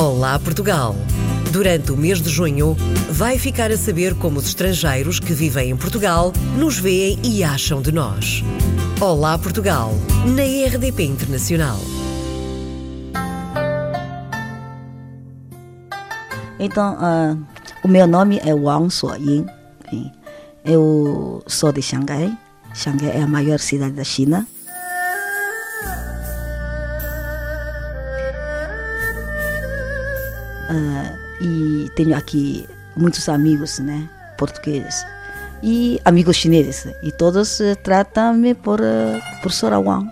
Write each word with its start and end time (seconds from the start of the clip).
Olá 0.00 0.38
Portugal! 0.38 0.96
Durante 1.52 1.92
o 1.92 1.96
mês 1.96 2.22
de 2.22 2.30
junho, 2.30 2.74
vai 3.10 3.38
ficar 3.38 3.70
a 3.70 3.76
saber 3.76 4.14
como 4.14 4.38
os 4.38 4.46
estrangeiros 4.46 5.20
que 5.20 5.34
vivem 5.34 5.68
em 5.68 5.76
Portugal 5.76 6.32
nos 6.56 6.78
veem 6.78 7.18
e 7.22 7.44
acham 7.44 7.82
de 7.82 7.92
nós. 7.92 8.42
Olá 8.98 9.36
Portugal, 9.36 9.92
na 10.24 10.42
RDP 10.42 11.02
Internacional. 11.02 11.76
Então, 16.58 16.94
uh, 16.94 17.38
o 17.84 17.88
meu 17.88 18.06
nome 18.06 18.40
é 18.42 18.54
Wang 18.54 18.90
Suoyin. 18.90 19.44
Eu 20.64 21.42
sou 21.46 21.72
de 21.72 21.82
Xangai. 21.82 22.34
Xangai 22.72 23.18
é 23.18 23.20
a 23.20 23.26
maior 23.26 23.58
cidade 23.58 23.92
da 23.92 24.04
China. 24.04 24.48
Uh, 30.70 31.42
e 31.42 31.90
tenho 31.96 32.16
aqui 32.16 32.64
muitos 32.96 33.28
amigos, 33.28 33.80
né, 33.80 34.08
portugueses 34.38 35.04
e 35.62 36.00
amigos 36.04 36.36
chineses 36.36 36.86
e 37.02 37.10
todos 37.10 37.58
uh, 37.60 37.76
tratam-me 37.82 38.54
por 38.54 38.80
uh, 38.80 39.40
professora 39.40 39.78
Wang. 39.78 40.08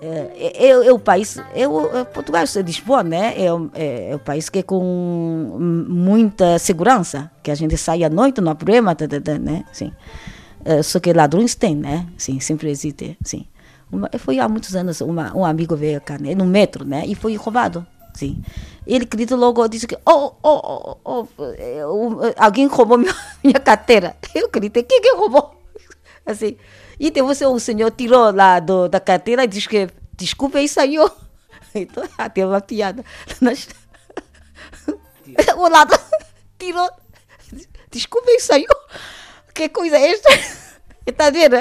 É, 0.00 0.66
é, 0.66 0.68
é, 0.70 0.92
o 0.92 0.98
país, 0.98 1.36
é 1.54 1.68
o, 1.68 1.94
é 1.94 2.04
Portugal, 2.04 2.44
é 2.44 2.62
Lisboa, 2.62 3.02
né? 3.02 3.34
É, 3.36 3.46
é, 3.74 4.10
é, 4.12 4.16
o 4.16 4.18
país 4.18 4.48
que 4.48 4.60
é 4.60 4.62
com 4.62 5.56
muita 5.60 6.58
segurança, 6.58 7.30
que 7.42 7.50
a 7.50 7.54
gente 7.54 7.76
sai 7.76 8.02
à 8.02 8.08
noite, 8.08 8.40
não 8.40 8.52
há 8.52 8.54
problema, 8.54 8.94
tá, 8.94 9.06
tá, 9.06 9.20
tá, 9.20 9.38
né? 9.38 9.64
Sim. 9.72 9.92
Só 10.82 11.00
que 11.00 11.12
ladrões 11.12 11.54
tem, 11.54 11.74
né? 11.74 12.06
Sim, 12.16 12.40
sempre 12.40 12.70
existe, 12.70 13.16
sim. 13.24 13.46
Uma, 13.90 14.10
foi 14.18 14.38
há 14.38 14.48
muitos 14.48 14.76
anos, 14.76 15.00
uma, 15.00 15.34
um 15.36 15.44
amigo 15.44 15.74
veio 15.74 16.00
cá, 16.00 16.18
né, 16.18 16.34
no 16.34 16.44
metro, 16.44 16.84
né, 16.84 17.04
e 17.06 17.14
foi 17.14 17.34
roubado. 17.36 17.86
Sim. 18.14 18.42
Ele 18.86 19.04
grita 19.04 19.36
logo, 19.36 19.66
disse 19.68 19.86
que, 19.86 19.96
oh, 20.04 20.32
oh, 20.42 20.98
oh, 21.04 21.28
oh, 21.28 21.28
alguém 22.36 22.66
roubou 22.66 22.98
minha, 22.98 23.14
minha 23.44 23.60
carteira. 23.60 24.16
Eu 24.34 24.48
gritei, 24.50 24.82
quem 24.82 25.00
que 25.00 25.14
roubou? 25.14 25.62
Assim. 26.26 26.56
E 26.98 27.10
depois 27.10 27.40
o 27.40 27.60
senhor 27.60 27.90
tirou 27.92 28.32
lá 28.32 28.58
do, 28.58 28.88
da 28.88 28.98
carteira 28.98 29.44
e 29.44 29.46
disse 29.46 29.68
que, 29.68 29.88
desculpa, 30.16 30.60
e 30.60 30.68
saiu. 30.68 31.08
Então, 31.74 32.02
até 32.16 32.46
uma 32.46 32.62
piada. 32.62 33.04
o 35.56 35.68
lado 35.68 35.94
tirou, 36.58 36.90
desculpa, 37.90 38.30
e 38.30 38.40
saiu. 38.40 38.66
Que 39.54 39.68
coisa 39.68 39.98
é 39.98 40.10
esta? 40.10 40.30
Está 41.06 41.30
vendo? 41.30 41.56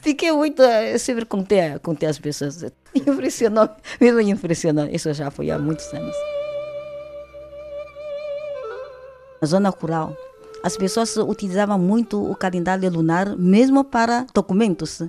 Fiquei 0.00 0.32
muito. 0.32 0.62
Eu 0.62 0.98
sempre 0.98 1.24
contei, 1.24 1.78
contei 1.82 2.08
as 2.08 2.18
pessoas. 2.18 2.64
Impressionou, 2.94 3.68
mesmo 4.00 4.20
impressionou. 4.20 4.86
Isso 4.86 5.12
já 5.12 5.30
foi 5.30 5.50
há 5.50 5.58
muitos 5.58 5.92
anos. 5.92 6.16
Na 9.40 9.46
zona 9.46 9.70
rural, 9.70 10.16
as 10.62 10.76
pessoas 10.76 11.16
utilizavam 11.16 11.78
muito 11.78 12.20
o 12.20 12.34
calendário 12.34 12.90
lunar, 12.90 13.36
mesmo 13.36 13.84
para 13.84 14.26
documentos. 14.34 15.02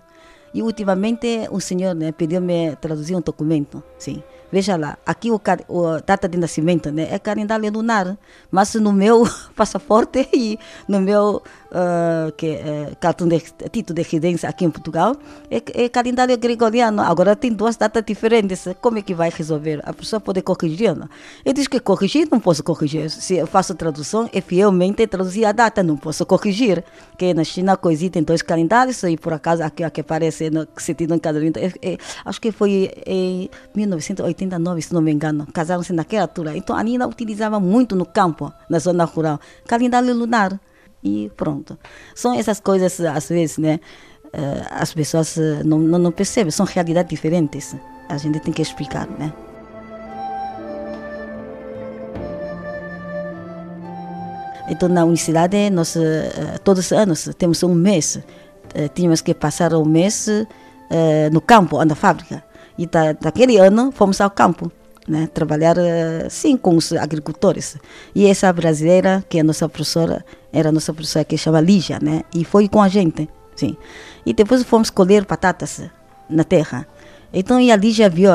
E 0.54 0.62
ultimamente 0.62 1.48
o 1.52 1.60
senhor 1.60 1.96
né, 1.96 2.12
pediu-me 2.12 2.76
traduzir 2.76 3.16
um 3.16 3.22
documento, 3.22 3.84
sim. 3.98 4.24
Veja 4.52 4.76
lá, 4.76 4.98
aqui 5.06 5.30
o, 5.30 5.40
o, 5.68 6.02
data 6.02 6.28
de 6.28 6.36
nascimento 6.36 6.92
né, 6.92 7.08
é 7.12 7.20
calendário 7.20 7.72
lunar, 7.72 8.18
mas 8.50 8.74
no 8.74 8.92
meu 8.92 9.24
passaporte 9.56 10.28
e 10.34 10.58
no 10.88 11.00
meu 11.00 11.44
uh, 11.72 12.32
que, 12.34 12.56
uh, 12.56 12.96
cartão 13.00 13.28
de 13.28 13.40
título 13.72 13.96
de 13.96 14.02
residência 14.02 14.50
aqui 14.50 14.66
em 14.66 14.70
Portugal 14.70 15.16
é, 15.50 15.62
é, 15.74 15.90
calendário 15.90 16.38
gregoriano. 16.38 17.02
Agora 17.02 17.36
tem 17.36 17.52
duas 17.54 17.78
datas 17.78 18.04
diferentes. 18.06 18.68
Como 18.82 18.98
é 18.98 19.02
que 19.02 19.14
vai 19.14 19.30
resolver? 19.30 19.82
A 19.84 19.94
pessoa 19.94 20.20
pode 20.20 20.42
corrigir? 20.42 20.96
Não? 20.96 21.08
Eu 21.46 21.54
disse 21.54 21.70
que 21.70 21.80
corrigir 21.80 22.28
não 22.32 22.40
posso 22.40 22.64
corrigir. 22.64 23.10
Se 23.10 23.36
eu 23.38 23.48
faço 23.48 23.76
tradução, 23.76 24.30
é 24.34 24.42
fielmente 24.42 25.06
traduzir 25.08 25.46
a 25.46 25.52
data, 25.52 25.84
não 25.84 25.98
posso 25.98 26.26
corrigir. 26.26 26.84
Que 27.18 27.34
na 27.34 27.44
China 27.44 27.78
coexistem 27.78 28.24
dois 28.24 28.42
calendários 28.42 29.04
e 29.04 29.18
por 29.18 29.34
acaso 29.34 29.64
aqui, 29.64 29.84
aqui 29.84 30.02
aparece 30.02 30.50
no 30.50 30.68
sentido 30.78 31.14
em 31.14 31.20
cada 31.20 31.40
é, 31.40 31.72
é, 31.82 31.98
acho 32.26 32.42
que 32.42 32.52
foi 32.52 32.92
em 33.06 33.50
1980 33.76 34.30
89, 34.30 34.82
se 34.82 34.94
não 34.94 35.02
me 35.02 35.12
engano. 35.12 35.48
Casaram-se 35.54 35.94
naquela 35.94 36.24
altura. 36.24 36.56
Então 36.56 36.76
a 36.76 36.84
Nina 36.84 37.08
utilizava 37.08 37.60
muito 37.60 37.96
no 37.96 38.06
campo, 38.06 38.52
na 38.70 38.80
zona 38.80 39.06
rural. 39.06 39.40
Calendário 39.68 40.14
lunar. 40.14 40.60
E 41.04 41.32
pronto. 41.36 41.78
São 42.14 42.34
essas 42.34 42.60
coisas, 42.60 43.00
às 43.00 43.30
vezes, 43.30 43.58
né? 43.58 43.80
Uh, 44.26 44.66
as 44.70 44.94
pessoas 44.94 45.38
uh, 45.38 45.64
não, 45.66 45.80
não, 45.80 45.98
não 45.98 46.12
percebem. 46.12 46.52
São 46.52 46.66
realidades 46.66 47.10
diferentes. 47.10 47.76
A 48.08 48.18
gente 48.18 48.40
tem 48.40 48.54
que 48.54 48.62
explicar, 48.62 49.08
né? 49.08 49.34
Então, 54.70 54.88
na 54.88 55.04
universidade, 55.04 55.70
nós, 55.72 55.96
uh, 55.96 56.00
todos 56.64 56.86
os 56.86 56.92
anos, 56.92 57.30
temos 57.38 57.64
um 57.64 57.74
mês. 57.74 58.20
tínhamos 58.94 59.22
que 59.22 59.34
passar 59.34 59.74
um 59.74 59.86
mês 59.86 60.28
no 61.32 61.42
campo, 61.42 61.84
na 61.84 61.96
fábrica. 61.96 62.44
E 62.78 62.86
da, 62.86 63.14
daquele 63.14 63.58
ano 63.58 63.92
fomos 63.92 64.22
ao 64.22 64.30
campo, 64.30 64.72
né, 65.10 65.28
trabalhar 65.34 65.76
eh, 65.78 66.28
sim 66.30 66.56
com 66.56 66.78
os 66.78 66.94
agricultores. 66.94 67.76
E 68.14 68.28
essa 68.28 68.54
brasileira, 68.54 69.24
que 69.28 69.40
é 69.40 69.42
a 69.42 69.44
nossa 69.44 69.68
professora, 69.68 70.24
era 70.54 70.70
a 70.70 70.72
nossa 70.72 70.94
professora 70.94 71.26
que 71.26 71.38
chama 71.38 71.60
Lígia, 71.60 72.00
né, 72.02 72.22
e 72.34 72.46
foi 72.46 72.68
com 72.68 72.82
a 72.82 72.88
gente, 72.88 73.28
sim. 73.56 73.76
E 74.26 74.34
depois 74.34 74.64
fomos 74.64 74.90
colher 74.90 75.26
batatas 75.26 75.82
na 76.30 76.44
terra. 76.44 76.88
Então, 77.34 77.60
e 77.60 77.72
a 77.72 77.76
Lígia 77.76 78.10
viu, 78.10 78.30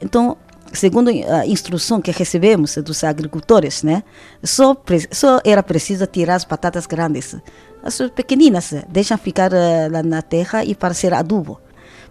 então, 0.00 0.36
segundo 0.72 1.10
a 1.10 1.46
instrução 1.46 2.00
que 2.00 2.10
recebemos 2.10 2.76
dos 2.76 3.04
agricultores, 3.04 3.82
né, 3.82 4.02
só, 4.42 4.74
só 5.12 5.40
era 5.44 5.62
preciso 5.62 6.06
tirar 6.06 6.36
as 6.36 6.44
batatas 6.44 6.86
grandes. 6.86 7.36
As 7.82 7.98
pequeninas 8.10 8.74
deixam 8.88 9.16
ficar 9.18 9.52
uh, 9.52 9.92
lá 9.92 10.02
na 10.02 10.22
terra 10.22 10.64
e 10.64 10.74
para 10.74 10.92
ser 10.92 11.14
adubo. 11.14 11.60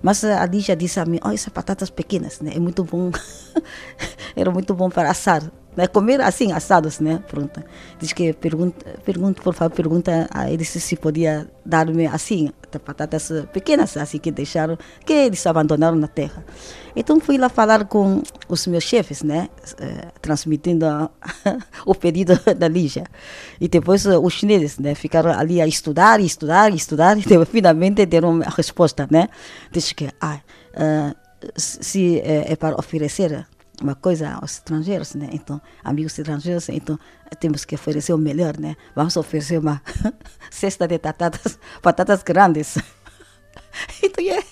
Mas 0.02 0.24
a 0.24 0.46
Lígia 0.46 0.76
disse 0.76 1.00
a 1.00 1.06
mim, 1.06 1.20
oh, 1.24 1.32
essas 1.32 1.52
batatas 1.52 1.90
pequenas, 1.90 2.40
né? 2.42 2.52
É 2.56 2.60
muito 2.60 2.84
bom. 2.84 3.12
Era 4.36 4.52
muito 4.52 4.74
bom 4.74 4.90
para 4.90 5.10
assar. 5.10 5.44
Né? 5.76 5.88
Comer 5.88 6.22
assim, 6.22 6.52
assados, 6.52 7.00
né? 7.00 7.22
Pronto. 7.28 7.62
Diz 8.00 8.14
que 8.14 8.34
pergunta, 8.34 8.86
pergunta, 9.04 9.42
por 9.42 9.54
favor, 9.54 9.76
pergunta 9.76 10.28
a 10.32 10.50
eles 10.50 10.70
se 10.70 10.96
podia 10.96 11.48
dar-me 11.66 12.06
assim, 12.08 12.52
batatas 12.86 13.32
pequenas, 13.52 13.98
assim 13.98 14.18
que 14.18 14.32
deixaram, 14.32 14.78
que 15.06 15.14
eles 15.14 15.46
abandonaram 15.46 15.98
na 15.98 16.08
terra. 16.08 16.46
Então 16.96 17.20
fui 17.20 17.38
lá 17.38 17.50
falar 17.50 17.86
com 17.86 18.24
os 18.48 18.66
meus 18.68 18.84
chefes, 18.84 19.22
né? 19.22 19.50
Eh, 19.80 20.08
transmitindo 20.22 20.86
o 21.86 21.94
pedido 21.94 22.40
da 22.58 22.68
Lígia. 22.68 23.06
E 23.60 23.68
depois 23.68 24.06
uh, 24.06 24.20
os 24.20 24.34
chineses, 24.34 24.80
né? 24.80 24.96
Ficaram 24.96 25.32
ali 25.32 25.60
a 25.60 25.68
estudar, 25.68 26.22
estudar, 26.22 26.74
estudar, 26.74 27.18
e 27.20 27.22
depois, 27.22 27.50
finalmente 27.50 28.06
deram 28.06 28.42
a 28.42 28.50
resposta, 28.50 29.08
né? 29.12 29.28
Diz 29.72 29.92
que, 29.92 30.10
ah, 30.22 30.40
uh, 30.74 31.16
se 31.56 32.20
é, 32.20 32.54
é 32.54 32.56
para 32.56 32.76
oferecer 32.80 33.46
uma 33.82 33.96
coisa 33.96 34.32
aos 34.34 34.54
estrangeiros, 34.54 35.16
né? 35.16 35.30
Então, 35.32 35.62
amigos 35.84 36.18
estrangeiros, 36.18 36.70
então 36.70 36.98
temos 37.40 37.66
que 37.66 37.76
oferecer 37.76 38.14
o 38.14 38.18
melhor, 38.18 38.58
né? 38.58 38.76
Vamos 38.96 39.18
oferecer 39.18 39.60
uma 39.60 39.82
cesta 40.50 40.88
de 40.88 40.98
batatas, 40.98 41.60
batatas 41.84 42.24
grandes. 42.24 42.78
então, 44.02 44.24
ele, 44.24 44.46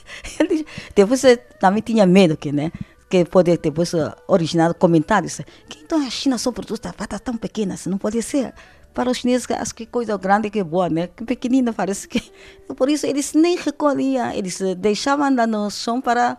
depois 0.96 1.22
também 1.60 1.82
tinha 1.82 2.06
medo 2.06 2.38
que, 2.38 2.52
né? 2.52 2.72
Que 3.10 3.26
pode 3.26 3.58
depois 3.58 3.92
originar 4.28 4.74
comentários. 4.74 5.42
Que 5.70 5.80
então 5.84 6.06
a 6.06 6.10
China 6.10 6.38
só 6.38 6.52
produz 6.52 6.80
batatas 6.80 7.22
tão 7.22 7.38
pequenas, 7.38 7.86
não 7.86 7.98
pode 7.98 8.22
ser. 8.22 8.54
Para 8.94 9.10
os 9.10 9.18
chineses, 9.18 9.50
acho 9.50 9.74
que 9.74 9.88
coisa 9.88 10.16
grande 10.18 10.52
que 10.52 10.60
é 10.60 10.64
boa, 10.64 10.88
né? 10.88 11.08
Que 11.08 11.26
pequenina 11.26 11.74
parece 11.74 12.08
que. 12.08 12.22
Por 12.78 12.90
isso 12.90 13.08
eles 13.08 13.34
nem 13.34 13.58
recolhiam, 13.58 14.32
eles 14.32 14.60
deixavam 14.78 15.32
no 15.32 15.70
chão 15.72 16.00
para 16.00 16.38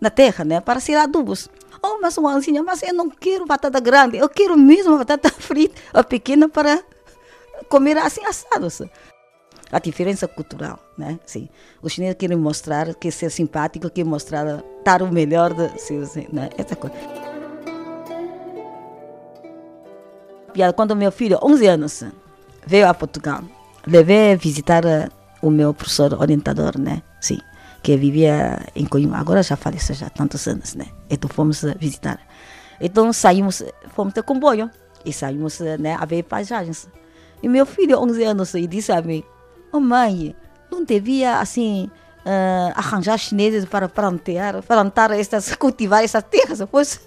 na 0.00 0.10
terra, 0.10 0.44
né? 0.44 0.60
Para 0.60 0.78
ser 0.78 0.94
adubos. 0.94 1.48
Oh, 1.82 1.98
mas 2.00 2.16
uma 2.16 2.32
anzinha, 2.32 2.62
mas 2.62 2.82
eu 2.82 2.94
não 2.94 3.10
quero 3.10 3.44
batata 3.44 3.80
grande, 3.80 4.16
eu 4.16 4.28
quero 4.28 4.56
mesmo 4.56 4.96
batata 4.98 5.30
frita, 5.38 5.80
ou 5.94 6.02
pequena 6.04 6.48
para 6.48 6.82
comer 7.68 7.98
assim 7.98 8.24
assados. 8.24 8.82
A 9.72 9.78
diferença 9.78 10.28
cultural, 10.28 10.78
né? 10.96 11.18
Sim. 11.26 11.48
Os 11.82 11.92
chineses 11.92 12.16
querem 12.16 12.36
mostrar 12.36 12.94
que 12.94 13.10
ser 13.10 13.30
simpático, 13.30 13.90
querem 13.90 14.08
mostrar 14.08 14.62
dar 14.84 15.02
o 15.02 15.12
melhor 15.12 15.52
de 15.52 15.68
né? 16.32 16.50
Essa 16.56 16.76
coisa. 16.76 16.94
Quando 20.74 20.96
meu 20.96 21.12
filho, 21.12 21.38
11 21.42 21.66
anos, 21.66 22.04
veio 22.66 22.88
a 22.88 22.94
Portugal, 22.94 23.42
levei 23.86 24.36
visitar 24.36 24.82
o 25.42 25.50
meu 25.50 25.74
professor 25.74 26.14
orientador, 26.14 26.78
né? 26.78 27.02
Sim 27.20 27.38
que 27.86 27.96
vivia 27.96 28.58
em 28.74 28.84
Coimbra, 28.84 29.16
agora 29.16 29.44
já 29.44 29.54
faleceu 29.54 29.94
já 29.94 30.08
há 30.08 30.10
tantos 30.10 30.48
anos, 30.48 30.74
né? 30.74 30.86
Então 31.08 31.30
fomos 31.30 31.62
visitar. 31.78 32.18
Então 32.80 33.12
saímos, 33.12 33.62
fomos 33.94 34.12
de 34.12 34.24
comboio 34.24 34.68
e 35.04 35.12
saímos 35.12 35.60
né, 35.78 35.94
a 35.94 36.04
ver 36.04 36.24
paisagens. 36.24 36.88
E 37.40 37.48
meu 37.48 37.64
filho, 37.64 38.00
11 38.00 38.24
anos, 38.24 38.54
e 38.54 38.66
disse 38.66 38.90
a 38.90 39.00
mim, 39.00 39.22
oh 39.72 39.80
mãe, 39.80 40.34
não 40.70 40.84
devia 40.84 41.38
assim 41.38 41.90
uh, 42.26 42.72
arranjar 42.74 43.18
chineses 43.18 43.64
para 43.64 43.88
plantar, 43.88 44.62
plantar 44.62 45.10
estas, 45.12 45.54
cultivar 45.54 46.02
essas 46.02 46.22
terras. 46.24 46.60
Pois 46.70 47.00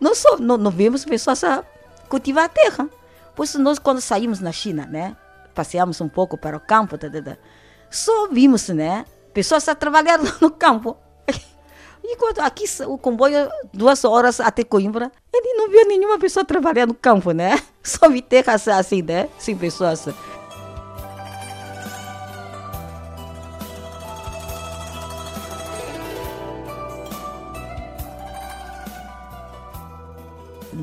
nós 0.00 0.18
só, 0.18 0.36
não, 0.36 0.56
não 0.56 0.70
vemos 0.70 1.04
pessoas 1.04 1.42
a 1.44 1.64
cultivar 2.08 2.44
a 2.44 2.48
terra. 2.48 2.88
Pois 3.34 3.54
nós, 3.54 3.78
quando 3.78 4.00
saímos 4.00 4.40
na 4.40 4.52
China, 4.52 4.86
né, 4.86 5.16
passeamos 5.54 6.00
um 6.00 6.08
pouco 6.08 6.36
para 6.36 6.56
o 6.56 6.60
campo, 6.60 6.98
tá, 6.98 7.08
tá, 7.08 7.22
tá, 7.22 7.36
só 7.90 8.28
vimos, 8.28 8.68
né, 8.68 9.04
pessoas 9.32 9.68
a 9.68 9.74
trabalhar 9.74 10.18
no 10.40 10.50
campo. 10.50 10.96
E 12.10 12.16
quando 12.16 12.40
aqui 12.40 12.64
o 12.86 12.96
comboio, 12.96 13.50
duas 13.72 14.02
horas 14.02 14.40
até 14.40 14.64
Coimbra, 14.64 15.12
ele 15.32 15.52
não 15.54 15.68
viu 15.68 15.86
nenhuma 15.86 16.18
pessoa 16.18 16.42
trabalhar 16.42 16.86
no 16.86 16.94
campo, 16.94 17.32
né? 17.32 17.60
Só 17.82 18.08
vi 18.08 18.22
terras 18.22 18.66
assim, 18.66 19.02
né? 19.02 19.28
Sem 19.38 19.54
pessoas. 19.54 20.08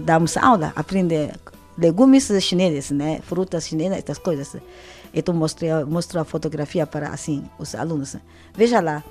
Damos 0.05 0.37
aula, 0.37 0.71
aprender 0.75 1.33
legumes 1.77 2.31
chineses, 2.41 2.91
né? 2.91 3.19
Frutas 3.23 3.67
chinesas, 3.67 3.97
essas 3.97 4.19
coisas. 4.19 4.55
Então 5.13 5.33
mostrei, 5.33 5.71
mostro 5.85 6.19
a 6.19 6.23
fotografia 6.23 6.85
para 6.85 7.09
assim 7.09 7.43
os 7.57 7.73
alunos. 7.73 8.15
Veja 8.53 8.79
lá, 8.79 9.03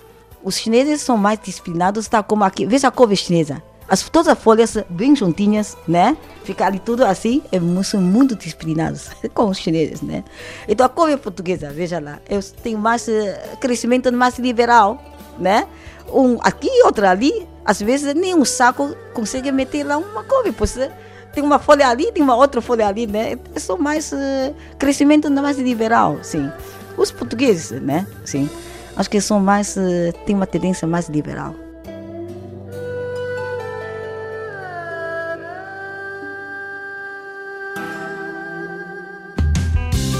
os 0.42 0.56
chineses 0.56 1.00
são 1.00 1.16
mais 1.16 1.38
disciplinados, 1.42 2.06
tá 2.06 2.22
como 2.22 2.44
aqui. 2.44 2.64
Veja 2.64 2.88
a 2.88 2.90
couve 2.90 3.16
chinesa. 3.16 3.62
As, 3.86 4.08
todas 4.08 4.28
as 4.28 4.38
folhas 4.38 4.78
bem 4.88 5.14
juntinhas, 5.14 5.76
né? 5.86 6.16
Ficar 6.44 6.68
ali 6.68 6.78
tudo 6.78 7.04
assim, 7.04 7.42
é, 7.52 7.58
são 7.82 8.00
muito 8.00 8.34
disciplinados 8.34 9.10
com 9.34 9.46
os 9.46 9.58
chineses, 9.58 10.00
né? 10.00 10.24
Então 10.66 10.86
a 10.86 10.88
couve 10.88 11.16
portuguesa, 11.18 11.70
veja 11.70 12.00
lá, 12.00 12.18
eu 12.28 12.42
tenho 12.62 12.78
mais 12.78 13.06
uh, 13.08 13.56
crescimento 13.60 14.10
mais 14.10 14.38
liberal, 14.38 15.02
né? 15.38 15.66
Um 16.10 16.38
aqui, 16.40 16.70
outro 16.84 17.06
ali, 17.06 17.46
às 17.64 17.80
vezes 17.80 18.14
nem 18.14 18.34
um 18.34 18.44
saco 18.44 18.94
consegue 19.12 19.50
meter 19.50 19.84
lá 19.84 19.96
uma 19.96 20.22
couve, 20.22 20.52
pois 20.52 20.78
tem 21.32 21.42
uma 21.42 21.58
folha 21.58 21.88
ali, 21.88 22.12
tem 22.12 22.22
uma 22.22 22.36
outra 22.36 22.60
folha 22.60 22.86
ali, 22.86 23.06
né? 23.06 23.36
É 23.54 23.58
só 23.58 23.76
mais 23.76 24.12
uh, 24.12 24.54
crescimento 24.78 25.30
mais 25.30 25.58
liberal, 25.58 26.18
sim. 26.22 26.50
Os 26.96 27.10
portugueses, 27.10 27.80
né? 27.82 28.06
Sim. 28.24 28.48
Acho 28.96 29.10
que 29.10 29.20
são 29.20 29.40
mais, 29.40 29.76
uh, 29.76 30.12
tem 30.24 30.36
uma 30.36 30.46
tendência 30.46 30.86
mais 30.86 31.08
liberal. 31.08 31.54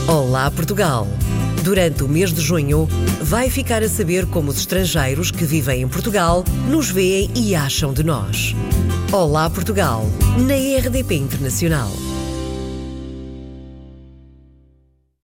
Olá, 0.09 0.51
Portugal! 0.51 1.07
Durante 1.65 2.05
o 2.05 2.09
mês 2.09 2.31
de 2.31 2.43
junho, 2.43 2.87
vai 3.23 3.49
ficar 3.49 3.83
a 3.83 3.89
saber 3.89 4.27
como 4.27 4.51
os 4.51 4.59
estrangeiros 4.59 5.31
que 5.31 5.47
vivem 5.47 5.81
em 5.81 5.89
Portugal 5.89 6.45
nos 6.69 6.91
veem 6.91 7.31
e 7.35 7.55
acham 7.55 7.95
de 7.95 8.05
nós. 8.05 8.55
Olá, 9.11 9.49
Portugal, 9.49 10.05
na 10.47 10.57
RDP 10.79 11.15
Internacional. 11.15 11.91